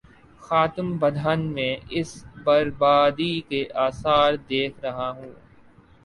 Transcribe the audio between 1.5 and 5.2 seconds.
میں اس بر بادی کے آثار دیکھ رہا